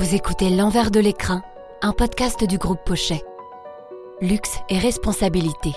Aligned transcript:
Vous 0.00 0.14
écoutez 0.14 0.48
L'envers 0.48 0.90
de 0.90 0.98
l'écran, 0.98 1.42
un 1.82 1.92
podcast 1.92 2.42
du 2.44 2.56
groupe 2.56 2.78
Pochet. 2.86 3.22
Luxe 4.22 4.56
et 4.70 4.78
responsabilité. 4.78 5.74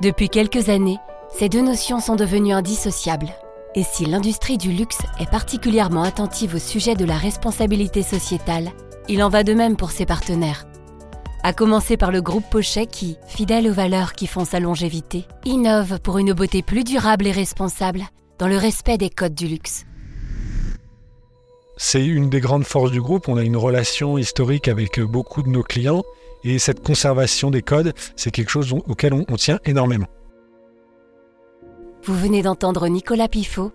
Depuis 0.00 0.28
quelques 0.28 0.68
années, 0.68 0.98
ces 1.36 1.48
deux 1.48 1.60
notions 1.60 1.98
sont 1.98 2.14
devenues 2.14 2.52
indissociables. 2.52 3.30
Et 3.74 3.82
si 3.82 4.06
l'industrie 4.06 4.58
du 4.58 4.70
luxe 4.70 5.00
est 5.18 5.28
particulièrement 5.28 6.04
attentive 6.04 6.54
au 6.54 6.60
sujet 6.60 6.94
de 6.94 7.04
la 7.04 7.16
responsabilité 7.16 8.04
sociétale, 8.04 8.70
il 9.08 9.20
en 9.24 9.28
va 9.28 9.42
de 9.42 9.54
même 9.54 9.74
pour 9.76 9.90
ses 9.90 10.06
partenaires. 10.06 10.64
À 11.42 11.52
commencer 11.52 11.96
par 11.96 12.12
le 12.12 12.22
groupe 12.22 12.48
Pochet 12.48 12.86
qui, 12.86 13.18
fidèle 13.26 13.68
aux 13.68 13.74
valeurs 13.74 14.12
qui 14.12 14.28
font 14.28 14.44
sa 14.44 14.60
longévité, 14.60 15.26
innove 15.44 15.98
pour 15.98 16.18
une 16.18 16.32
beauté 16.32 16.62
plus 16.62 16.84
durable 16.84 17.26
et 17.26 17.32
responsable 17.32 18.04
dans 18.38 18.46
le 18.46 18.56
respect 18.56 18.98
des 18.98 19.10
codes 19.10 19.34
du 19.34 19.48
luxe. 19.48 19.84
C'est 21.76 22.04
une 22.04 22.30
des 22.30 22.40
grandes 22.40 22.64
forces 22.64 22.90
du 22.90 23.02
groupe. 23.02 23.28
On 23.28 23.36
a 23.36 23.42
une 23.42 23.56
relation 23.56 24.16
historique 24.16 24.68
avec 24.68 25.00
beaucoup 25.00 25.42
de 25.42 25.48
nos 25.48 25.62
clients 25.62 26.02
et 26.42 26.58
cette 26.58 26.82
conservation 26.82 27.50
des 27.50 27.62
codes, 27.62 27.92
c'est 28.14 28.30
quelque 28.30 28.50
chose 28.50 28.72
auquel 28.72 29.12
on, 29.12 29.24
tient 29.36 29.58
énormément. 29.64 30.06
Vous 32.04 32.14
venez 32.14 32.42
d'entendre 32.42 32.86
Nicolas 32.88 33.28
Pifot. 33.28 33.72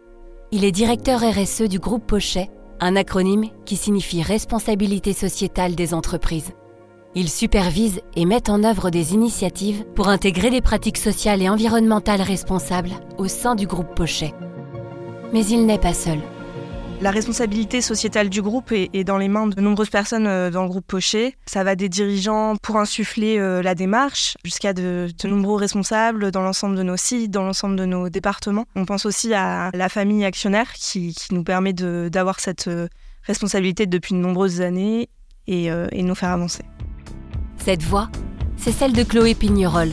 Il 0.51 0.63
est 0.63 0.71
directeur 0.71 1.19
RSE 1.19 1.63
du 1.63 1.79
groupe 1.79 2.07
Pochet, 2.07 2.49
un 2.79 2.95
acronyme 2.95 3.49
qui 3.65 3.75
signifie 3.75 4.21
Responsabilité 4.21 5.13
sociétale 5.13 5.75
des 5.75 5.93
entreprises. 5.93 6.51
Il 7.13 7.29
supervise 7.29 7.99
et 8.15 8.25
met 8.25 8.49
en 8.49 8.63
œuvre 8.63 8.89
des 8.89 9.13
initiatives 9.13 9.83
pour 9.95 10.07
intégrer 10.07 10.49
des 10.49 10.61
pratiques 10.61 10.97
sociales 10.97 11.41
et 11.41 11.49
environnementales 11.49 12.21
responsables 12.21 12.91
au 13.17 13.27
sein 13.27 13.55
du 13.55 13.67
groupe 13.67 13.93
Pochet. 13.95 14.33
Mais 15.33 15.45
il 15.45 15.65
n'est 15.65 15.77
pas 15.77 15.93
seul. 15.93 16.19
La 17.01 17.09
responsabilité 17.09 17.81
sociétale 17.81 18.29
du 18.29 18.43
groupe 18.43 18.71
est, 18.71 19.03
dans 19.03 19.17
les 19.17 19.27
mains 19.27 19.47
de 19.47 19.59
nombreuses 19.59 19.89
personnes 19.89 20.27
euh, 20.27 20.51
dans 20.51 20.61
le 20.61 20.69
groupe 20.69 20.85
Pochet. 20.85 21.35
Ça 21.47 21.63
va 21.63 21.75
des 21.75 21.89
dirigeants 21.89 22.57
pour 22.61 22.77
insuffler 22.77 23.39
euh, 23.39 23.63
la 23.63 23.73
démarche 23.73 24.37
jusqu'à 24.45 24.71
de, 24.73 25.07
nombreux 25.23 25.55
responsables 25.55 26.29
dans 26.29 26.43
l'ensemble 26.43 26.75
de 26.75 26.83
nos 26.83 26.97
sites, 26.97 27.31
dans 27.31 27.41
l'ensemble 27.41 27.75
de 27.75 27.85
nos 27.85 28.09
départements. 28.09 28.65
On 28.75 28.85
pense 28.85 29.07
aussi 29.07 29.33
à 29.33 29.71
la 29.73 29.89
famille 29.89 30.23
actionnaire 30.23 30.71
qui, 30.73 31.15
nous 31.31 31.43
permet 31.43 31.73
d'avoir 31.73 32.39
cette 32.39 32.67
euh, 32.67 32.87
responsabilité 33.23 33.87
depuis 33.87 34.13
de 34.13 34.19
nombreuses 34.19 34.61
années 34.61 35.09
et, 35.47 35.65
et 35.65 36.03
nous 36.03 36.15
faire 36.15 36.29
avancer. 36.29 36.63
Cette 37.57 37.81
voix, 37.81 38.09
c'est 38.57 38.71
celle 38.71 38.93
de 38.93 39.03
Chloé 39.03 39.33
Pignerol. 39.33 39.89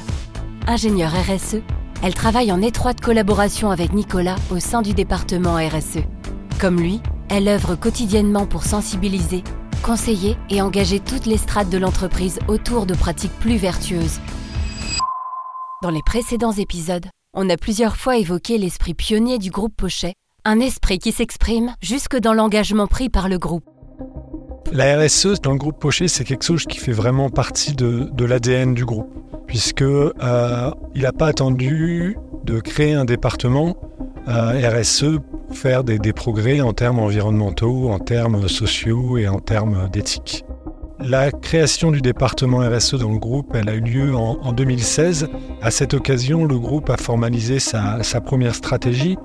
Ingénieure 0.66 1.12
RSE, 1.12 1.56
elle 2.02 2.14
travaille 2.14 2.52
en 2.52 2.60
étroite 2.60 3.00
collaboration 3.00 3.70
avec 3.70 3.92
Nicolas 3.94 4.36
au 4.50 4.60
sein 4.60 4.82
du 4.82 4.92
département 4.92 5.56
RSE. 5.56 6.04
Comme 6.58 6.80
lui, 6.80 7.00
elle 7.30 7.46
œuvre 7.46 7.76
quotidiennement 7.76 8.44
pour 8.44 8.64
sensibiliser, 8.64 9.44
conseiller 9.84 10.36
et 10.50 10.60
engager 10.60 10.98
toutes 10.98 11.26
les 11.26 11.36
strates 11.36 11.70
de 11.70 11.78
l'entreprise 11.78 12.40
autour 12.48 12.84
de 12.84 12.94
pratiques 12.94 13.38
plus 13.38 13.58
vertueuses. 13.58 14.18
Dans 15.84 15.90
les 15.90 16.02
précédents 16.04 16.50
épisodes, 16.50 17.06
on 17.32 17.48
a 17.48 17.56
plusieurs 17.56 17.96
fois 17.96 18.16
évoqué 18.16 18.58
l'esprit 18.58 18.94
pionnier 18.94 19.38
du 19.38 19.50
groupe 19.50 19.72
Pochet, 19.76 20.14
un 20.44 20.58
esprit 20.58 20.98
qui 20.98 21.12
s'exprime 21.12 21.76
jusque 21.80 22.16
dans 22.16 22.34
l'engagement 22.34 22.88
pris 22.88 23.08
par 23.08 23.28
le 23.28 23.38
groupe. 23.38 23.64
La 24.72 24.98
RSE 24.98 25.40
dans 25.40 25.52
le 25.52 25.58
groupe 25.58 25.78
Pochet, 25.78 26.08
c'est 26.08 26.24
quelque 26.24 26.44
chose 26.44 26.64
qui 26.64 26.78
fait 26.78 26.90
vraiment 26.90 27.30
partie 27.30 27.74
de, 27.74 28.24
l'ADN 28.24 28.74
du 28.74 28.84
groupe, 28.84 29.14
puisque 29.46 29.82
euh, 29.82 30.70
il 30.96 31.02
n'a 31.02 31.12
pas 31.12 31.28
attendu 31.28 32.18
de 32.42 32.58
créer 32.58 32.94
un 32.94 33.04
département 33.04 33.76
euh, 34.26 34.68
RSE 34.68 35.20
faire 35.50 35.84
des, 35.84 36.12
progrès 36.12 36.60
en 36.60 36.72
termes 36.72 36.98
environnementaux, 36.98 37.90
en 37.90 37.98
termes 37.98 38.48
sociaux 38.48 39.18
et 39.18 39.28
en 39.28 39.38
termes 39.38 39.88
d'éthique. 39.90 40.44
La 41.00 41.30
création 41.30 41.92
du 41.92 42.00
département 42.00 42.58
RSE 42.58 42.94
dans 42.94 43.12
le 43.12 43.18
groupe, 43.18 43.54
a 43.54 43.74
eu 43.74 43.80
lieu 43.80 44.16
en, 44.16 44.52
2016. 44.52 45.28
À 45.62 45.70
cette 45.70 45.94
occasion, 45.94 46.44
le 46.44 46.58
groupe 46.58 46.90
a 46.90 46.96
formalisé 46.96 47.60
sa, 47.60 48.02
sa 48.02 48.20
première 48.20 48.54
stratégie. 48.54 49.16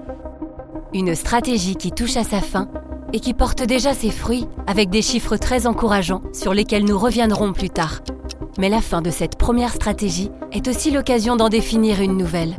Une 0.94 1.16
stratégie 1.16 1.75
qui 1.75 1.91
touche 1.91 2.17
à 2.17 2.23
sa 2.23 2.41
fin 2.41 2.69
et 3.12 3.19
qui 3.19 3.33
porte 3.33 3.63
déjà 3.63 3.94
ses 3.94 4.12
fruits 4.12 4.47
avec 4.67 4.89
des 4.89 5.01
chiffres 5.01 5.38
très 5.38 5.66
encourageants 5.66 6.22
sur 6.31 6.53
lesquels 6.53 6.85
nous 6.85 6.97
reviendrons 6.97 7.53
plus 7.53 7.69
tard. 7.69 8.01
Mais 8.59 8.69
la 8.69 8.81
fin 8.81 9.01
de 9.01 9.09
cette 9.09 9.38
première 9.38 9.73
stratégie 9.73 10.29
est 10.51 10.67
aussi 10.67 10.91
l'occasion 10.91 11.35
d'en 11.35 11.50
définir 11.50 12.01
une 12.01 12.17
nouvelle. 12.17 12.56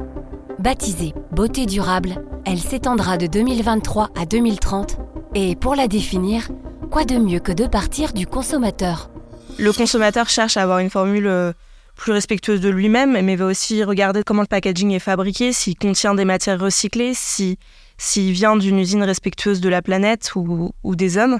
Baptisée 0.59 1.15
Beauté 1.31 1.67
durable, 1.67 2.17
elle 2.47 2.59
s'étendra 2.59 3.17
de 3.17 3.27
2023 3.27 4.11
à 4.17 4.27
2030 4.27 4.99
et 5.35 5.57
pour 5.57 5.75
la 5.75 5.89
définir, 5.89 6.49
quoi 6.91 7.05
de 7.05 7.17
mieux 7.17 7.41
que 7.41 7.53
de 7.53 7.67
partir 7.67 8.13
du 8.13 8.27
consommateur? 8.27 9.11
Le 9.59 9.73
consommateur 9.73 10.29
cherche 10.29 10.57
à 10.57 10.63
avoir 10.63 10.79
une 10.79 10.91
formule 10.91 11.27
euh, 11.27 11.53
plus 11.97 12.13
respectueuse 12.13 12.61
de 12.61 12.69
lui-même, 12.69 13.21
mais 13.23 13.37
va 13.37 13.47
aussi 13.47 13.83
regarder 13.85 14.23
comment 14.25 14.43
le 14.43 14.49
packaging 14.49 14.91
est 14.91 14.99
fabriqué, 14.99 15.53
s'il 15.53 15.77
contient 15.77 16.15
des 16.15 16.25
matières 16.25 16.61
recyclées, 16.61 17.13
s'il 17.15 18.33
vient 18.33 18.57
d'une 18.57 18.79
usine 18.79 19.03
respectueuse 19.03 19.61
de 19.61 19.69
la 19.69 19.81
planète 19.81 20.33
ou, 20.35 20.97
des 20.97 21.19
hommes. 21.19 21.39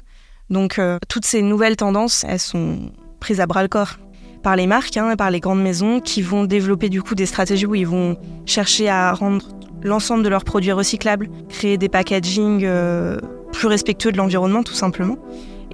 Donc 0.51 0.79
euh, 0.79 0.99
toutes 1.09 1.25
ces 1.25 1.43
nouvelles 1.43 1.77
tendances, 1.77 2.25
elles 2.29 2.41
sont 2.41 2.93
prises 3.21 3.41
à 3.41 3.47
bras 3.47 3.63
le 3.63 3.69
corps 3.69 3.99
par 4.43 4.57
les 4.57 4.67
marques, 4.67 4.97
hein, 4.97 5.17
par 5.17 5.31
les 5.31 5.41
grandes 5.41 5.63
maisons, 5.63 6.01
qui 6.01 6.21
vont 6.21 6.45
développer 6.45 6.91
du 6.91 7.03
coup 7.03 7.15
des 7.15 7.27
stratégies 7.27 7.67
où 7.67 7.75
ils 7.75 7.87
vont 7.87 8.17
chercher 8.45 8.91
à 8.91 9.13
rendre 9.13 9.49
l'ensemble 9.85 10.25
de 10.25 10.29
leurs 10.29 10.45
produits 10.45 10.73
recyclables, 10.73 11.29
créer 11.49 11.79
des 11.79 11.89
packagings 11.89 12.65
euh, 12.65 13.19
plus 13.53 13.69
respectueux 13.69 14.11
de 14.11 14.17
l'environnement 14.17 14.63
tout 14.63 14.75
simplement. 14.75 15.17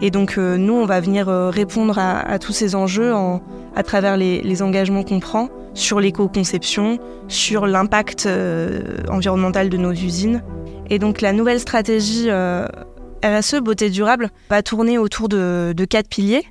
Et 0.03 0.11
donc 0.11 0.37
euh, 0.37 0.57
nous, 0.59 0.75
on 0.75 0.85
va 0.85 1.01
venir 1.01 1.29
euh, 1.29 1.49
répondre 1.51 1.99
à, 1.99 2.39
tous 2.39 2.53
ces 2.53 2.75
enjeux 2.75 3.13
à 3.75 3.83
travers 3.83 4.17
les, 4.17 4.63
engagements 4.63 5.05
qu'on 5.05 5.21
prend 5.21 5.49
sur 5.73 6.01
l'éco-conception, 6.01 6.99
sur 7.29 7.67
l'impact 7.67 8.29
environnemental 9.09 9.71
de 9.71 9.77
nos 9.77 9.93
usines. 9.93 10.43
Et 10.91 10.99
donc 10.99 11.21
la 11.21 11.33
nouvelle 11.33 11.61
stratégie 11.61 12.29
RSE, 13.25 13.61
beauté 13.63 13.91
durable, 13.91 14.31
va 14.49 14.63
tourner 14.63 14.99
autour 14.99 15.29
de 15.29 15.85
quatre 15.89 16.09
piliers. 16.09 16.45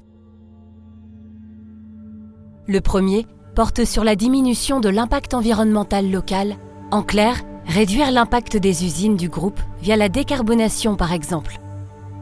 Le 2.68 2.82
premier 2.82 3.26
porte 3.56 3.84
sur 3.84 4.04
la 4.04 4.16
diminution 4.16 4.80
de 4.80 4.90
l'impact 4.90 5.34
environnemental 5.34 6.10
local. 6.10 6.56
En 6.92 7.04
clair, 7.04 7.42
réduire 7.70 8.12
l'impact 8.12 8.58
des 8.58 8.84
usines 8.84 9.16
du 9.16 9.30
groupe 9.30 9.60
via 9.80 9.96
la 9.96 10.10
décarbonation 10.10 10.96
par 10.96 11.14
exemple. 11.14 11.60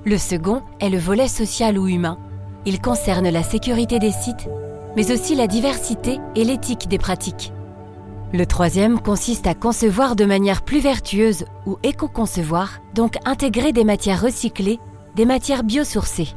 Le 0.03 0.17
second 0.17 0.61
est 0.81 0.89
le 0.89 0.97
volet 0.97 1.29
social 1.29 1.79
ou 1.79 1.87
humain. 1.87 2.17
Il 2.65 2.81
concerne 2.81 3.29
la 3.29 3.43
sécurité 3.43 3.97
des 3.97 4.11
sites, 4.11 4.49
mais 4.97 5.09
aussi 5.09 5.35
la 5.35 5.47
diversité 5.47 6.19
et 6.35 6.43
l'éthique 6.43 6.89
des 6.89 6.97
pratiques. 6.97 7.53
Le 8.33 8.45
troisième 8.45 8.99
consiste 8.99 9.47
à 9.47 9.53
concevoir 9.53 10.17
de 10.17 10.25
manière 10.25 10.63
plus 10.63 10.81
vertueuse 10.81 11.45
ou 11.65 11.77
éco-concevoir, 11.81 12.79
donc 12.93 13.15
intégrer 13.23 13.71
des 13.71 13.85
matières 13.85 14.21
recyclées, 14.21 14.79
des 15.15 15.25
matières 15.25 15.63
biosourcées. 15.63 16.35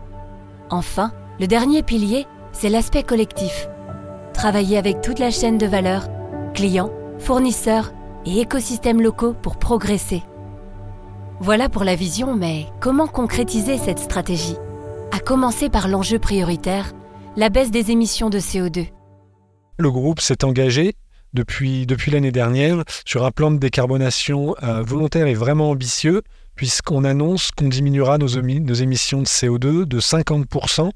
Enfin, 0.71 1.11
le 1.41 1.49
dernier 1.49 1.83
pilier, 1.83 2.29
c'est 2.53 2.69
l'aspect 2.69 3.03
collectif. 3.03 3.69
Travailler 4.35 4.79
avec 4.79 5.01
toute 5.01 5.19
la 5.19 5.33
chaîne 5.33 5.59
de 5.59 5.67
valeur, 5.67 6.07
clients, 6.55 6.91
fournisseurs, 7.19 7.93
et 8.27 8.41
écosystèmes 8.41 9.01
locaux 9.01 9.35
pour 9.35 9.57
progresser. 9.59 10.23
Voilà 11.41 11.69
pour 11.69 11.85
la 11.85 11.95
vision, 11.95 12.37
mais 12.37 12.67
comment 12.81 13.07
concrétiser 13.07 13.79
cette 13.79 13.99
stratégie? 13.99 14.57
À 15.13 15.21
commencer 15.21 15.71
par 15.71 15.89
l'enjeu 15.89 16.19
prioritaire, 16.19 16.93
la 17.37 17.49
baisse 17.49 17.71
des 17.71 17.91
émissions 17.91 18.31
de 18.31 18.39
CO2. 18.39 18.89
Le 19.79 19.91
groupe 19.91 20.21
s'est 20.21 20.45
engagé 20.45 20.95
depuis, 21.33 21.87
l'année 22.09 22.33
dernière 22.33 22.83
sur 23.07 23.25
un 23.25 23.31
plan 23.31 23.51
de 23.51 23.59
décarbonation 23.59 24.55
euh, 24.63 24.83
volontaire 24.83 25.27
et 25.27 25.35
vraiment 25.35 25.71
ambitieux, 25.71 26.23
puisqu'on 26.57 27.05
annonce 27.05 27.51
qu'on 27.53 27.69
diminuera 27.69 28.19
nos, 28.19 28.41
nos 28.43 28.75
émissions 28.75 29.23
de 29.23 29.27
CO2 29.27 29.85
de 29.85 30.01
50% 30.01 30.91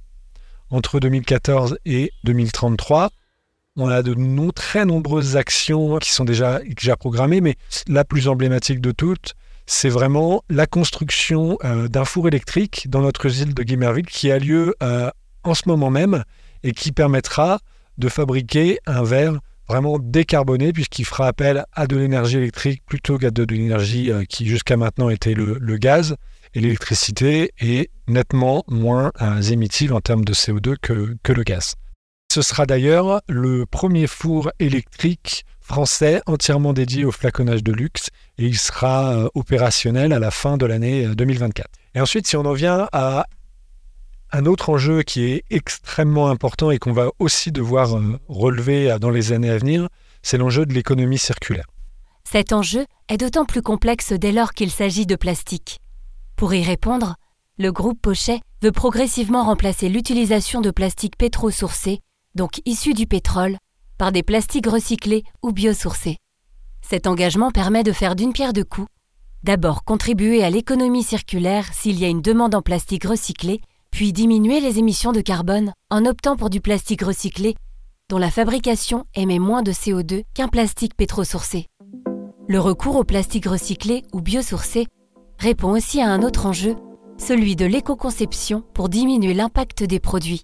entre 0.71 1.01
2014 1.01 1.79
et 1.87 2.11
2033 2.25 3.11
on 3.77 3.89
a 3.89 4.03
de 4.03 4.15
très 4.53 4.85
nombreuses 4.85 5.37
actions 5.37 5.99
qui 5.99 6.13
sont 6.13 6.25
déjà, 6.25 6.61
déjà 6.61 6.97
programmées, 6.97 7.41
mais 7.41 7.57
la 7.89 8.05
plus 8.05 8.29
emblématique 8.29 8.81
de 8.81 8.93
toutes, 8.93 9.35
c'est 9.67 9.89
vraiment 9.89 10.45
la 10.49 10.67
construction 10.67 11.59
euh, 11.65 11.89
d'un 11.89 12.05
four 12.05 12.29
électrique 12.29 12.87
dans 12.89 13.01
notre 13.01 13.27
usine 13.27 13.53
de 13.53 13.63
Guimerville 13.63 14.07
qui 14.07 14.31
a 14.31 14.39
lieu 14.39 14.75
euh, 14.83 15.11
en 15.43 15.55
ce 15.55 15.63
moment 15.67 15.91
même 15.91 16.23
et 16.63 16.73
qui 16.73 16.93
permettra 16.93 17.59
de 17.99 18.09
fabriquer 18.09 18.79
un 18.87 19.03
verre 19.03 19.39
vraiment 19.69 19.99
décarboné 19.99 20.73
puisqu'il 20.73 21.07
fera 21.07 21.27
appel 21.27 21.65
à 21.73 21.87
de 21.87 21.97
l'énergie 21.97 22.37
électrique 22.37 22.83
plutôt 22.87 23.19
qu'à 23.19 23.31
de, 23.31 23.45
l'énergie 23.45 24.13
euh, 24.13 24.25
qui 24.25 24.47
jusqu'à 24.47 24.77
maintenant 24.77 25.09
était 25.09 25.35
le, 25.35 25.59
gaz. 25.79 26.17
Et 26.57 26.61
l'électricité 26.61 27.51
est 27.59 27.91
nettement 28.07 28.63
moins 28.69 29.11
émittive 29.51 29.93
en 29.93 30.01
termes 30.01 30.25
de 30.25 30.33
CO2 30.33 30.77
que 30.77 31.33
le 31.33 31.43
gaz. 31.43 31.75
Ce 32.35 32.43
sera 32.43 32.67
d'ailleurs 32.67 33.21
le 33.29 33.65
premier 33.65 34.09
four 34.09 34.51
électrique 34.59 35.45
français 35.61 36.21
entièrement 36.27 36.73
dédié 36.73 37.05
au 37.05 37.13
flaconnage 37.13 37.63
de 37.63 37.71
luxe 37.71 38.09
et 38.39 38.47
il 38.47 38.59
sera 38.59 39.15
euh, 39.15 39.29
opérationnel 39.35 40.13
à 40.13 40.19
la 40.19 40.33
fin 40.33 40.57
de 40.57 40.67
l'année 40.67 41.07
2024. 41.07 41.65
Euh, 41.65 41.79
et 41.95 42.01
ensuite, 42.01 42.27
si 42.27 42.37
on 42.37 42.45
en 42.45 42.53
vient 42.53 42.89
à, 42.93 43.27
Un 44.33 44.47
autre 44.47 44.71
enjeu 44.71 45.03
qui 45.03 45.27
est 45.27 45.45
extrêmement 45.49 46.29
important 46.29 46.73
et 46.73 46.79
qu'on 46.79 46.93
va 46.93 47.11
aussi 47.21 47.53
devoir 47.53 47.97
euh, 47.97 48.19
relever 48.27 48.97
dans 49.01 49.11
les 49.11 49.33
années 49.33 49.51
à 49.51 49.59
venir, 49.59 49.89
c'est 50.25 50.37
l'enjeu 50.37 50.67
de 50.67 50.75
l'économie 50.75 51.19
circulaire. 51.19 51.67
Cet 52.29 52.53
enjeu 52.53 52.85
est 53.09 53.17
d'autant 53.17 53.45
plus 53.45 53.63
complexe 53.63 54.13
dès 54.13 54.33
lors 54.33 54.55
qu'il 54.55 54.73
s'agit 54.73 55.07
de 55.07 55.15
plastique. 55.15 55.79
Pour 56.35 56.53
y 56.53 56.65
répondre, 56.65 57.15
le 57.59 57.71
groupe 57.71 58.03
Pochet 58.03 58.41
veut 58.61 58.73
progressivement 58.73 59.45
remplacer 59.45 59.89
l'utilisation 59.89 60.61
de 60.61 60.73
plastique 60.73 61.17
pétro-sourcés, 61.17 62.01
donc 62.35 62.61
issus 62.65 62.95
du 62.95 63.07
pétrole, 63.07 63.59
par 63.99 64.13
des 64.13 64.23
plastiques 64.23 64.67
recyclés 64.67 65.25
ou 65.43 65.53
biosourcés. 65.53 66.19
Cet 66.83 67.07
engagement 67.07 67.51
permet 67.51 67.83
de 67.83 67.93
faire 67.93 68.17
d'une 68.17 68.33
pierre 68.33 68.53
deux 68.53 68.65
coups. 68.65 68.89
D'abord 69.43 69.85
contribuer 69.85 70.43
à 70.43 70.51
l'économie 70.51 71.03
circulaire 71.03 71.73
s'il 71.73 71.99
y 71.99 72.05
a 72.05 72.09
une 72.09 72.23
demande 72.23 72.55
en 72.55 72.63
plastique 72.63 73.05
recyclé, 73.05 73.61
puis 73.91 74.13
diminuer 74.13 74.61
les 74.61 74.79
émissions 74.79 75.13
de 75.13 75.21
carbone 75.21 75.73
en 75.91 76.05
optant 76.05 76.37
pour 76.37 76.51
du 76.51 76.61
plastique 76.61 77.03
recyclé 77.03 77.55
dont 78.11 78.19
la 78.19 78.31
fabrication 78.31 79.07
émet 79.15 79.39
moins 79.39 79.63
de 79.63 79.73
CO2 79.73 80.25
qu'un 80.35 80.49
plastique 80.49 80.95
pétro-sourcé. 80.95 81.67
Le 82.47 82.61
recours 82.61 82.97
au 82.97 83.05
plastique 83.05 83.47
recyclé 83.47 84.03
ou 84.13 84.21
biosourcé 84.21 84.87
répond 85.39 85.71
aussi 85.71 86.01
à 86.03 86.11
un 86.11 86.23
autre 86.23 86.47
enjeu, 86.47 86.77
celui 87.17 87.57
de 87.57 87.65
l'éco-conception 87.65 88.63
pour 88.75 88.89
diminuer 88.89 89.33
l'impact 89.33 89.85
des 89.85 90.01
produits. 90.01 90.43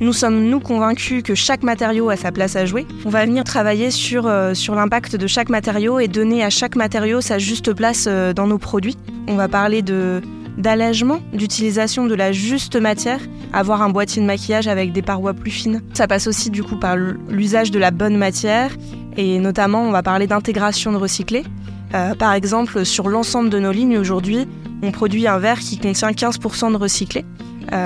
Nous 0.00 0.12
sommes, 0.12 0.44
nous, 0.44 0.58
convaincus 0.58 1.22
que 1.22 1.34
chaque 1.34 1.62
matériau 1.62 2.08
a 2.10 2.16
sa 2.16 2.32
place 2.32 2.56
à 2.56 2.66
jouer. 2.66 2.86
On 3.04 3.10
va 3.10 3.24
venir 3.24 3.44
travailler 3.44 3.90
sur, 3.90 4.26
euh, 4.26 4.52
sur 4.52 4.74
l'impact 4.74 5.14
de 5.14 5.26
chaque 5.26 5.48
matériau 5.48 6.00
et 6.00 6.08
donner 6.08 6.42
à 6.42 6.50
chaque 6.50 6.74
matériau 6.74 7.20
sa 7.20 7.38
juste 7.38 7.72
place 7.72 8.06
euh, 8.08 8.32
dans 8.32 8.48
nos 8.48 8.58
produits. 8.58 8.96
On 9.28 9.36
va 9.36 9.46
parler 9.46 9.82
de, 9.82 10.20
d'allègement, 10.58 11.20
d'utilisation 11.32 12.06
de 12.06 12.14
la 12.14 12.32
juste 12.32 12.74
matière, 12.74 13.20
avoir 13.52 13.82
un 13.82 13.88
boîtier 13.88 14.20
de 14.20 14.26
maquillage 14.26 14.66
avec 14.66 14.92
des 14.92 15.02
parois 15.02 15.32
plus 15.32 15.52
fines. 15.52 15.80
Ça 15.92 16.08
passe 16.08 16.26
aussi 16.26 16.50
du 16.50 16.64
coup 16.64 16.76
par 16.76 16.96
l'usage 16.96 17.70
de 17.70 17.78
la 17.78 17.92
bonne 17.92 18.16
matière 18.16 18.72
et 19.16 19.38
notamment 19.38 19.82
on 19.82 19.92
va 19.92 20.02
parler 20.02 20.26
d'intégration 20.26 20.90
de 20.90 20.96
recyclés. 20.96 21.44
Euh, 21.94 22.14
par 22.14 22.32
exemple, 22.32 22.84
sur 22.84 23.08
l'ensemble 23.08 23.48
de 23.48 23.60
nos 23.60 23.70
lignes 23.70 23.98
aujourd'hui, 23.98 24.48
on 24.82 24.90
produit 24.90 25.28
un 25.28 25.38
verre 25.38 25.60
qui 25.60 25.78
contient 25.78 26.10
15% 26.10 26.72
de 26.72 26.76
recyclé. 26.76 27.24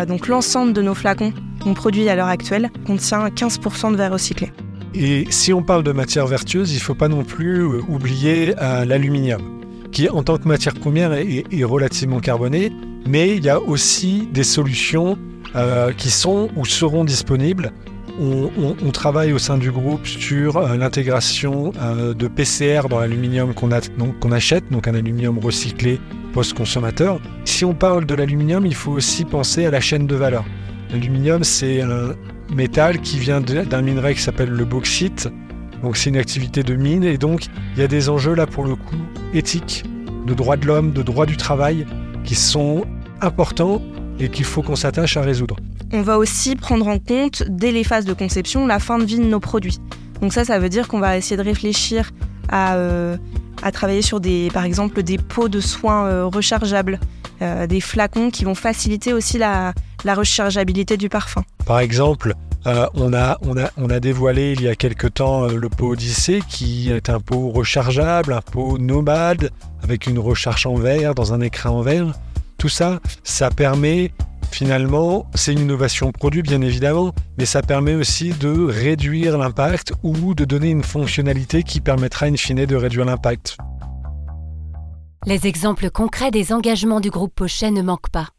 Donc 0.06 0.28
l'ensemble 0.28 0.74
de 0.74 0.82
nos 0.82 0.94
flacons 0.94 1.32
qu'on 1.68 1.74
produit 1.74 2.08
à 2.08 2.16
l'heure 2.16 2.28
actuelle 2.28 2.70
contient 2.86 3.28
15% 3.28 3.92
de 3.92 3.96
verre 3.96 4.12
recyclé. 4.12 4.50
Et 4.94 5.26
si 5.30 5.52
on 5.52 5.62
parle 5.62 5.82
de 5.82 5.92
matière 5.92 6.26
vertueuse, 6.26 6.72
il 6.72 6.76
ne 6.76 6.80
faut 6.80 6.94
pas 6.94 7.08
non 7.08 7.22
plus 7.22 7.60
euh, 7.60 7.80
oublier 7.88 8.54
l'aluminium 8.86 9.58
qui 9.92 10.08
en 10.08 10.22
tant 10.22 10.38
que 10.38 10.46
matière 10.46 10.74
première 10.74 11.12
est, 11.12 11.64
relativement 11.64 12.20
carbonée, 12.20 12.72
mais 13.06 13.36
il 13.36 13.44
y 13.44 13.48
a 13.48 13.60
aussi 13.60 14.28
des 14.32 14.44
solutions 14.44 15.18
euh, 15.56 15.92
qui 15.92 16.10
sont 16.10 16.50
ou 16.56 16.64
seront 16.64 17.04
disponibles. 17.04 17.72
On, 18.20 18.90
travaille 18.90 19.32
au 19.32 19.38
sein 19.38 19.58
du 19.58 19.70
groupe 19.70 20.04
sur 20.04 20.56
euh, 20.56 20.76
l'intégration 20.76 21.72
euh, 21.80 22.14
de 22.14 22.26
PCR 22.26 22.88
dans 22.90 22.98
l'aluminium 22.98 23.54
qu'on 23.54 24.32
achète, 24.32 24.70
donc 24.72 24.88
un 24.88 24.94
aluminium 24.94 25.38
recyclé 25.38 26.00
post-consommateur. 26.32 27.20
Si 27.44 27.64
on 27.64 27.74
parle 27.74 28.06
de 28.06 28.14
l'aluminium, 28.14 28.66
il 28.66 28.74
faut 28.74 28.90
aussi 28.90 29.24
penser 29.24 29.66
à 29.66 29.70
la 29.70 29.80
chaîne 29.80 30.08
de 30.08 30.16
valeur. 30.16 30.44
L'aluminium, 30.90 31.44
c'est 31.44 31.82
un 31.82 32.14
métal 32.54 33.00
qui 33.00 33.18
vient 33.18 33.40
d'un 33.40 33.82
minerai 33.82 34.14
qui 34.14 34.22
s'appelle 34.22 34.50
le 34.50 34.64
bauxite, 34.64 35.28
donc 35.82 35.96
c'est 35.96 36.10
une 36.10 36.16
activité 36.16 36.62
de 36.62 36.74
mine 36.74 37.04
et 37.04 37.18
donc 37.18 37.46
il 37.74 37.80
y 37.80 37.82
a 37.82 37.88
des 37.88 38.08
enjeux 38.08 38.34
là 38.34 38.46
pour 38.46 38.64
le 38.64 38.74
coup 38.74 38.96
éthiques, 39.34 39.84
de 40.26 40.34
droits 40.34 40.56
de 40.56 40.66
l'homme, 40.66 40.92
de 40.92 41.02
droits 41.02 41.26
du 41.26 41.36
travail 41.36 41.86
qui 42.24 42.34
sont 42.34 42.84
importants 43.20 43.82
et 44.18 44.28
qu'il 44.28 44.44
faut 44.44 44.62
qu'on 44.62 44.76
s'attache 44.76 45.16
à 45.16 45.22
résoudre. 45.22 45.56
On 45.92 46.02
va 46.02 46.18
aussi 46.18 46.56
prendre 46.56 46.88
en 46.88 46.98
compte 46.98 47.44
dès 47.48 47.72
les 47.72 47.84
phases 47.84 48.04
de 48.04 48.12
conception 48.12 48.66
la 48.66 48.78
fin 48.78 48.98
de 48.98 49.04
vie 49.04 49.18
de 49.18 49.24
nos 49.24 49.40
produits. 49.40 49.78
Donc 50.20 50.32
ça, 50.32 50.44
ça 50.44 50.58
veut 50.58 50.68
dire 50.68 50.88
qu'on 50.88 50.98
va 50.98 51.16
essayer 51.16 51.36
de 51.36 51.42
réfléchir 51.42 52.10
à, 52.48 52.76
euh, 52.76 53.16
à, 53.62 53.72
travailler 53.72 54.02
sur 54.02 54.20
des, 54.20 54.50
par 54.52 54.64
exemple 54.64 55.02
des 55.02 55.18
pots 55.18 55.48
de 55.48 55.60
soins 55.60 56.06
euh, 56.06 56.26
rechargeables, 56.26 57.00
euh, 57.42 57.66
des 57.66 57.80
flacons 57.80 58.30
qui 58.30 58.44
vont 58.44 58.54
faciliter 58.54 59.12
aussi 59.12 59.38
la, 59.38 59.72
rechargeabilité 60.04 60.96
du 60.96 61.08
parfum. 61.08 61.42
Par 61.66 61.80
exemple, 61.80 62.34
euh, 62.66 62.86
on, 62.94 63.12
a, 63.12 63.38
on, 63.42 63.56
a, 63.56 63.70
on, 63.76 63.90
a, 63.90 64.00
dévoilé 64.00 64.52
il 64.52 64.62
y 64.62 64.68
a 64.68 64.74
quelque 64.74 65.06
temps 65.06 65.46
le 65.46 65.68
pot 65.68 65.90
Odyssée 65.92 66.42
qui 66.48 66.90
est 66.90 67.08
un 67.08 67.20
pot 67.20 67.50
rechargeable, 67.50 68.32
un 68.32 68.40
pot 68.40 68.78
nomade 68.78 69.50
avec 69.82 70.06
une 70.06 70.18
recharge 70.18 70.66
en 70.66 70.74
verre 70.74 71.14
dans 71.14 71.32
un 71.32 71.40
écran 71.40 71.70
en 71.70 71.82
verre. 71.82 72.12
Tout 72.58 72.68
ça, 72.68 73.00
ça 73.22 73.50
permet 73.50 74.12
finalement, 74.58 75.24
c'est 75.36 75.52
une 75.52 75.60
innovation 75.60 76.10
produit 76.10 76.42
bien 76.42 76.60
évidemment, 76.62 77.12
mais 77.38 77.46
ça 77.46 77.62
permet 77.62 77.94
aussi 77.94 78.30
de 78.30 78.66
réduire 78.66 79.38
l'impact 79.38 79.92
ou 80.02 80.34
de 80.34 80.44
donner 80.44 80.70
une 80.70 80.82
fonctionnalité 80.82 81.62
qui 81.62 81.80
permettra 81.80 82.26
in 82.26 82.36
fine 82.36 82.66
de 82.66 82.74
réduire 82.74 83.04
l'impact. 83.04 83.56
Les 85.26 85.46
exemples 85.46 85.90
concrets 85.90 86.32
des 86.32 86.52
engagements 86.52 86.98
du 86.98 87.08
groupe 87.08 87.36
Pochet 87.36 87.70
ne 87.70 87.82
manquent 87.82 88.10
pas 88.10 88.30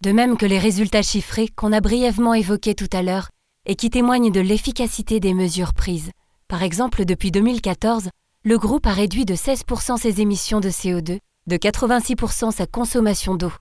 de 0.00 0.12
même 0.12 0.38
que 0.38 0.46
les 0.46 0.58
résultats 0.58 1.02
chiffrés 1.02 1.48
qu'on 1.48 1.74
a 1.74 1.82
brièvement 1.82 2.32
évoqués 2.32 2.74
tout 2.74 2.88
à 2.90 3.02
l'heure 3.02 3.28
et 3.66 3.76
qui 3.76 3.90
témoignent 3.90 4.32
de 4.32 4.40
l'efficacité 4.40 5.20
des 5.20 5.34
mesures 5.34 5.74
prises. 5.74 6.12
Par 6.48 6.62
exemple, 6.62 7.04
depuis 7.04 7.30
2014, 7.30 8.08
le 8.42 8.58
groupe 8.58 8.86
a 8.86 8.94
réduit 8.94 9.26
de 9.26 9.34
16% 9.34 9.98
ses 9.98 10.22
émissions 10.22 10.60
de 10.60 10.70
CO2, 10.70 11.18
de 11.46 11.56
86% 11.56 12.52
sa 12.52 12.66
consommation 12.66 13.34
d'eau. 13.34 13.52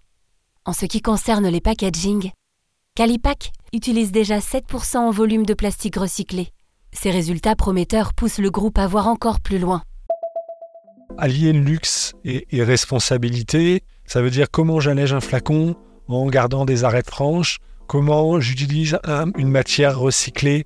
En 0.65 0.73
ce 0.73 0.85
qui 0.85 1.01
concerne 1.01 1.47
les 1.47 1.61
packaging, 1.61 2.31
Calipac 2.95 3.51
utilise 3.73 4.11
déjà 4.11 4.39
7% 4.39 4.97
en 4.97 5.11
volume 5.11 5.45
de 5.45 5.53
plastique 5.53 5.95
recyclé. 5.95 6.49
Ces 6.91 7.11
résultats 7.11 7.55
prometteurs 7.55 8.13
poussent 8.13 8.39
le 8.39 8.51
groupe 8.51 8.77
à 8.77 8.87
voir 8.87 9.07
encore 9.07 9.39
plus 9.39 9.59
loin. 9.59 9.83
Allier 11.17 11.53
luxe 11.53 12.13
et, 12.25 12.45
responsabilité, 12.63 13.83
ça 14.05 14.21
veut 14.21 14.29
dire 14.29 14.51
comment 14.51 14.79
j'allège 14.79 15.13
un 15.13 15.21
flacon, 15.21 15.75
en 16.07 16.27
gardant 16.27 16.65
des 16.65 16.83
arêtes 16.83 17.09
franches, 17.09 17.59
comment 17.87 18.39
j'utilise 18.39 18.99
une 19.37 19.49
matière 19.49 19.97
recyclée 19.97 20.65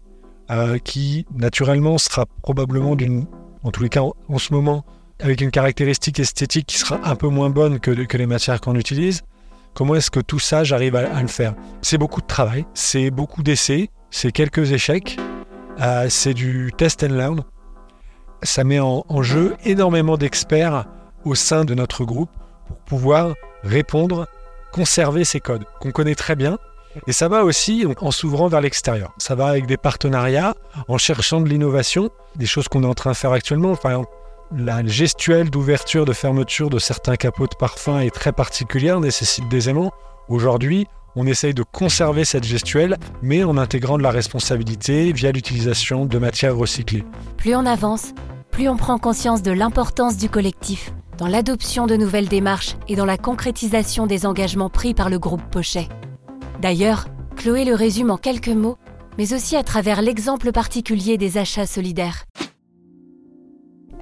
euh, 0.49 0.77
qui 0.79 1.25
naturellement 1.35 1.97
sera 1.97 2.25
probablement 2.41 2.95
d'une, 2.95 3.25
en 3.63 3.71
tous 3.71 3.83
les 3.83 3.89
cas 3.89 4.01
en, 4.01 4.37
ce 4.37 4.53
moment, 4.53 4.85
avec 5.19 5.41
une 5.41 5.51
caractéristique 5.51 6.19
esthétique 6.19 6.67
qui 6.67 6.77
sera 6.77 6.99
un 7.07 7.15
peu 7.15 7.27
moins 7.27 7.49
bonne 7.49 7.79
que 7.79 7.91
les 7.91 8.25
matières 8.25 8.59
qu'on 8.59 8.75
utilise. 8.75 9.21
Comment 9.73 9.95
est-ce 9.95 10.11
que 10.11 10.19
tout 10.19 10.39
ça, 10.39 10.63
j'arrive 10.63 10.95
à, 10.95 11.21
le 11.21 11.27
faire? 11.27 11.55
C'est 11.81 11.97
beaucoup 11.97 12.21
de 12.21 12.27
travail, 12.27 12.65
c'est 12.73 13.09
beaucoup 13.09 13.41
d'essais, 13.41 13.89
c'est 14.11 14.31
quelques 14.31 14.71
échecs, 14.71 15.17
euh, 15.81 16.07
c'est 16.09 16.33
du 16.33 16.71
test 16.77 17.03
and 17.03 17.13
learn. 17.13 17.41
Ça 18.43 18.63
met 18.63 18.79
en, 18.79 19.03
en 19.07 19.23
jeu 19.23 19.55
énormément 19.65 20.17
d'experts 20.17 20.85
au 21.25 21.33
sein 21.33 21.65
de 21.65 21.73
notre 21.73 22.05
groupe 22.05 22.29
pour 22.67 22.77
pouvoir 22.77 23.33
répondre 23.63 24.27
conserver 24.71 25.23
ces 25.23 25.39
codes 25.39 25.63
qu'on 25.79 25.91
connaît 25.91 26.15
très 26.15 26.35
bien. 26.35 26.57
Et 27.07 27.13
ça 27.13 27.27
va 27.27 27.43
aussi 27.43 27.85
en 28.01 28.11
s'ouvrant 28.11 28.47
vers 28.47 28.61
l'extérieur. 28.61 29.13
Ça 29.17 29.33
va 29.33 29.47
avec 29.47 29.65
des 29.65 29.77
partenariats, 29.77 30.53
en 30.87 30.99
cherchant 30.99 31.41
de 31.41 31.49
l'innovation, 31.49 32.09
des 32.35 32.45
choses 32.45 32.67
qu'on 32.67 32.83
est 32.83 32.87
en 32.87 32.93
train 32.93 33.11
de 33.11 33.15
faire 33.15 33.31
actuellement. 33.31 33.75
Par 33.75 33.91
exemple, 33.91 34.09
la 34.55 34.85
gestuelle 34.85 35.49
d'ouverture, 35.49 36.05
de 36.05 36.13
fermeture 36.13 36.69
de 36.69 36.79
certains 36.79 37.15
capots 37.15 37.47
de 37.47 37.55
parfum 37.55 37.99
est 37.99 38.13
très 38.13 38.31
particulière, 38.31 38.99
nécessite 38.99 39.47
des 39.49 39.69
aimants. 39.69 39.91
Aujourd'hui, 40.29 40.87
on 41.15 41.25
essaye 41.27 41.53
de 41.53 41.63
conserver 41.63 42.25
cette 42.25 42.43
gestuelle, 42.43 42.97
mais 43.21 43.43
en 43.43 43.57
intégrant 43.57 43.97
de 43.97 44.03
la 44.03 44.11
responsabilité 44.11 45.11
via 45.11 45.31
l'utilisation 45.31 46.05
de 46.05 46.17
matières 46.17 46.55
recyclées. 46.55 47.03
Plus 47.37 47.55
on 47.55 47.65
avance, 47.65 48.13
plus 48.51 48.69
on 48.69 48.77
prend 48.77 48.97
conscience 48.97 49.41
de 49.41 49.51
l'importance 49.51 50.17
du 50.17 50.29
collectif 50.29 50.93
dans 51.17 51.27
l'adoption 51.27 51.85
de 51.85 51.95
nouvelles 51.95 52.27
démarches 52.27 52.75
et 52.87 52.95
dans 52.95 53.05
la 53.05 53.17
concrétisation 53.17 54.07
des 54.07 54.25
engagements 54.25 54.69
pris 54.69 54.93
par 54.93 55.09
le 55.09 55.19
groupe 55.19 55.43
Pochet. 55.51 55.87
D'ailleurs, 56.61 57.05
Chloé 57.35 57.65
le 57.65 57.75
résume 57.75 58.11
en 58.11 58.17
quelques 58.17 58.47
mots, 58.49 58.77
mais 59.17 59.33
aussi 59.33 59.55
à 59.55 59.63
travers 59.63 60.01
l'exemple 60.01 60.51
particulier 60.51 61.17
des 61.17 61.37
achats 61.37 61.67
solidaires. 61.67 62.23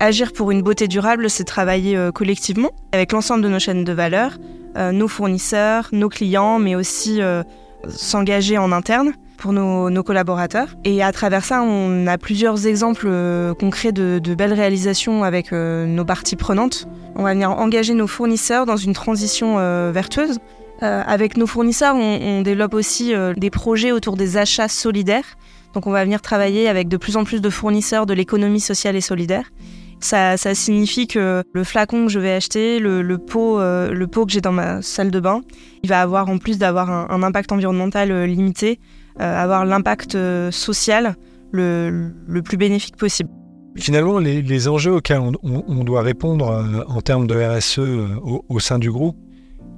Agir 0.02 0.34
pour 0.34 0.50
une 0.50 0.64
beauté 0.64 0.88
durable, 0.88 1.30
c'est 1.30 1.44
travailler 1.44 1.96
euh, 1.96 2.12
collectivement 2.12 2.72
avec 2.92 3.12
l'ensemble 3.12 3.44
de 3.44 3.50
nos 3.50 3.60
chaînes 3.60 3.84
de 3.84 3.94
valeur, 3.94 4.40
euh, 4.76 4.92
nos 4.92 5.08
fournisseurs, 5.08 5.90
nos 5.92 6.10
clients, 6.10 6.58
mais 6.58 6.74
aussi 6.74 7.22
euh, 7.22 7.44
s'engager 7.88 8.58
en 8.58 8.72
interne 8.72 9.14
pour 9.38 9.54
nos, 9.54 10.04
collaborateurs. 10.04 10.70
Et 10.86 11.04
à 11.04 11.12
travers 11.12 11.46
ça, 11.46 11.62
on 11.62 12.08
a 12.08 12.18
plusieurs 12.18 12.66
exemples 12.66 13.08
concrets 13.60 13.92
de, 13.92 14.34
belles 14.34 14.54
réalisations 14.54 15.24
avec 15.24 15.52
nos 15.52 16.06
parties 16.06 16.36
prenantes. 16.36 16.88
On 17.16 17.22
va 17.22 17.34
venir 17.34 17.52
engager 17.52 17.94
nos 17.94 18.08
fournisseurs 18.08 18.66
dans 18.66 18.78
une 18.78 18.94
transition 18.94 19.60
euh, 19.60 19.92
vertueuse. 19.94 20.40
avec 20.82 21.38
nos 21.38 21.46
fournisseurs, 21.46 21.96
on, 21.96 22.42
développe 22.42 22.74
aussi 22.74 23.14
des 23.38 23.50
projets 23.52 23.92
autour 23.92 24.18
des 24.18 24.38
achats 24.38 24.68
solidaires. 24.68 25.38
Donc 25.74 25.86
on 25.86 25.92
va 25.92 26.04
venir 26.04 26.22
travailler 26.22 26.68
avec 26.68 26.88
de 26.88 26.98
plus 26.98 27.18
en 27.18 27.24
plus 27.24 27.40
de 27.40 27.50
fournisseurs 27.52 28.08
de 28.08 28.16
l'économie 28.16 28.60
sociale 28.60 28.96
et 28.96 29.02
solidaire. 29.02 29.52
Ça, 30.02 30.36
signifie 30.56 31.08
que 31.08 31.44
le 31.54 31.64
flacon 31.64 32.06
que 32.06 32.12
je 32.12 32.20
vais 32.20 32.32
acheter, 32.32 32.80
le, 32.80 33.18
pot, 33.18 33.60
euh, 33.60 33.92
le 33.92 34.08
pot 34.08 34.26
que 34.26 34.32
j'ai 34.32 34.42
dans 34.42 34.52
ma 34.52 34.82
salle 34.82 35.12
de 35.12 35.20
bain, 35.20 35.42
il 35.84 35.90
va 35.90 36.02
avoir, 36.02 36.30
en 36.30 36.38
plus 36.38 36.58
d'avoir 36.58 36.90
un, 36.90 37.24
impact 37.24 37.52
environnemental 37.52 38.12
euh, 38.12 38.26
limité, 38.26 38.80
euh, 39.20 39.44
avoir 39.44 39.66
l'impact 39.66 40.18
social 40.52 41.16
le, 41.52 42.42
plus 42.44 42.58
bénéfique 42.58 42.98
possible. 42.98 43.30
Finalement, 43.76 44.20
les, 44.20 44.68
enjeux 44.68 44.94
auxquels 44.94 45.22
on, 45.44 45.84
doit 45.84 46.02
répondre 46.02 46.86
en 46.88 47.02
termes 47.02 47.28
de 47.28 47.36
RSE 47.36 47.80
au, 47.80 48.44
au, 48.50 48.60
sein 48.60 48.80
du 48.80 48.92
groupe, 48.92 49.16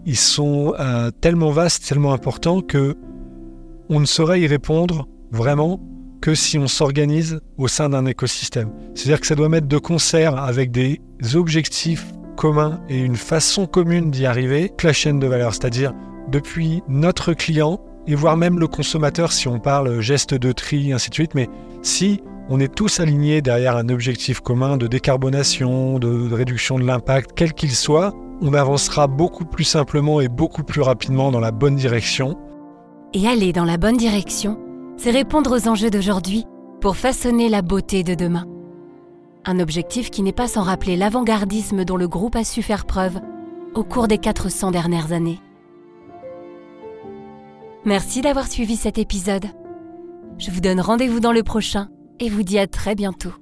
ils 0.05 0.17
sont 0.17 0.73
tellement 1.21 1.51
vastes, 1.51 1.87
tellement 1.87 2.13
importants 2.13 2.61
que 2.61 2.95
on 3.89 3.99
ne 3.99 4.05
saurait 4.05 4.41
y 4.41 4.47
répondre 4.47 5.07
vraiment 5.31 5.79
que 6.23 6.35
si 6.35 6.57
on 6.57 6.69
s'organise 6.69 7.41
au 7.57 7.67
sein 7.67 7.89
d'un 7.89 8.05
écosystème. 8.05 8.71
C'est-à-dire 8.95 9.19
que 9.19 9.27
ça 9.27 9.35
doit 9.35 9.49
mettre 9.49 9.67
de 9.67 9.77
concert 9.77 10.37
avec 10.37 10.71
des 10.71 11.01
objectifs 11.35 12.05
communs 12.37 12.79
et 12.87 12.97
une 12.97 13.17
façon 13.17 13.65
commune 13.65 14.09
d'y 14.09 14.25
arriver, 14.25 14.71
la 14.83 14.93
chaîne 14.93 15.19
de 15.19 15.27
valeur, 15.27 15.51
c'est-à-dire 15.53 15.91
depuis 16.29 16.81
notre 16.87 17.33
client 17.33 17.81
et 18.07 18.15
voire 18.15 18.37
même 18.37 18.57
le 18.57 18.67
consommateur 18.67 19.33
si 19.33 19.49
on 19.49 19.59
parle 19.59 19.99
geste 19.99 20.33
de 20.33 20.53
tri, 20.53 20.93
ainsi 20.93 21.09
de 21.09 21.15
suite, 21.15 21.35
mais 21.35 21.49
si 21.81 22.21
on 22.49 22.61
est 22.61 22.73
tous 22.73 23.01
alignés 23.01 23.41
derrière 23.41 23.75
un 23.75 23.89
objectif 23.89 24.39
commun 24.39 24.77
de 24.77 24.87
décarbonation, 24.87 25.99
de 25.99 26.33
réduction 26.33 26.79
de 26.79 26.85
l'impact, 26.85 27.31
quel 27.35 27.51
qu'il 27.51 27.71
soit, 27.71 28.13
on 28.41 28.53
avancera 28.53 29.07
beaucoup 29.07 29.43
plus 29.43 29.65
simplement 29.65 30.21
et 30.21 30.29
beaucoup 30.29 30.63
plus 30.63 30.81
rapidement 30.81 31.31
dans 31.31 31.41
la 31.41 31.51
bonne 31.51 31.75
direction. 31.75 32.37
Et 33.13 33.27
aller 33.27 33.51
dans 33.51 33.65
la 33.65 33.75
bonne 33.75 33.97
direction, 33.97 34.57
c'est 34.97 35.11
répondre 35.11 35.55
aux 35.55 35.67
enjeux 35.67 35.89
d'aujourd'hui 35.89 36.45
pour 36.81 36.95
façonner 36.97 37.49
la 37.49 37.61
beauté 37.61 38.03
de 38.03 38.13
demain. 38.13 38.45
Un 39.45 39.59
objectif 39.59 40.09
qui 40.09 40.21
n'est 40.21 40.31
pas 40.31 40.47
sans 40.47 40.63
rappeler 40.63 40.95
l'avant-gardisme 40.95 41.83
dont 41.83 41.97
le 41.97 42.07
groupe 42.07 42.35
a 42.35 42.43
su 42.43 42.61
faire 42.61 42.85
preuve 42.85 43.19
au 43.75 43.83
cours 43.83 44.07
des 44.07 44.17
400 44.17 44.71
dernières 44.71 45.11
années. 45.11 45.39
Merci 47.85 48.21
d'avoir 48.21 48.47
suivi 48.47 48.77
cet 48.77 48.97
épisode. 48.97 49.45
Je 50.37 50.51
vous 50.51 50.61
donne 50.61 50.79
rendez-vous 50.79 51.19
dans 51.19 51.33
le 51.33 51.43
prochain 51.43 51.89
et 52.19 52.29
vous 52.29 52.43
dis 52.43 52.59
à 52.59 52.67
très 52.67 52.95
bientôt. 52.95 53.33